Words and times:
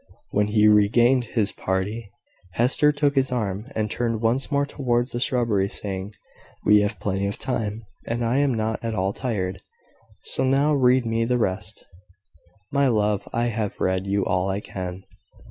When 0.31 0.47
he 0.47 0.67
regained 0.67 1.25
his 1.25 1.51
party, 1.51 2.09
Hester 2.53 2.91
took 2.91 3.13
his 3.13 3.31
arm, 3.31 3.67
and 3.75 3.91
turned 3.91 4.19
once 4.19 4.51
more 4.51 4.65
towards 4.65 5.11
the 5.11 5.19
shrubbery, 5.19 5.69
saying 5.69 6.15
"We 6.65 6.79
have 6.81 6.99
plenty 6.99 7.27
of 7.27 7.37
time, 7.37 7.83
and 8.07 8.25
I 8.25 8.37
am 8.39 8.51
not 8.55 8.83
at 8.83 8.95
all 8.95 9.13
tired: 9.13 9.61
so 10.23 10.43
now 10.43 10.73
read 10.73 11.05
me 11.05 11.23
the 11.25 11.37
rest." 11.37 11.85
"My 12.71 12.87
love, 12.87 13.27
I 13.31 13.49
have 13.49 13.79
read 13.79 14.07
you 14.07 14.25
all 14.25 14.49
I 14.49 14.59
can." 14.59 15.03